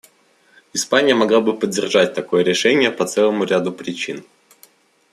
Испания 0.73 1.13
могла 1.13 1.41
бы 1.41 1.55
поддержать 1.55 2.15
такое 2.15 2.43
решение 2.43 2.89
по 2.89 3.05
целому 3.05 3.43
ряду 3.43 3.71
причин. 3.71 4.25